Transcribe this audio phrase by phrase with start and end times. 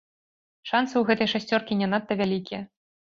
[0.69, 2.61] Шанцы ў гэтай шасцёркі не надта вялікія.